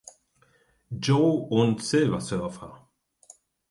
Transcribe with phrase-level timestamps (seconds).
[0.99, 2.89] Joe" und "Silver Surfer".